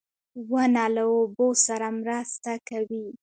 •ونه 0.51 0.85
له 0.95 1.03
اوبو 1.15 1.47
سره 1.65 1.87
مرسته 2.01 2.51
کوي. 2.69 3.05